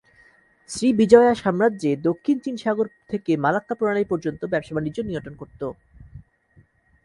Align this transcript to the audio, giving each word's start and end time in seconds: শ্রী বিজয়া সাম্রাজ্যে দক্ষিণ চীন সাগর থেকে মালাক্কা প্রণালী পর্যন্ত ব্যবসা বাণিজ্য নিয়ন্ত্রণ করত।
শ্রী 0.69 0.87
বিজয়া 0.99 1.33
সাম্রাজ্যে 1.33 1.91
দক্ষিণ 2.07 2.35
চীন 2.43 2.55
সাগর 2.57 2.87
থেকে 3.11 3.31
মালাক্কা 3.37 3.73
প্রণালী 3.75 4.05
পর্যন্ত 4.11 4.41
ব্যবসা 4.51 4.73
বাণিজ্য 4.75 4.99
নিয়ন্ত্রণ 5.03 5.35
করত। 5.41 5.61